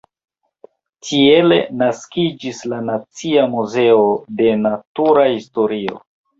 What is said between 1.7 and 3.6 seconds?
naskiĝis la Nacia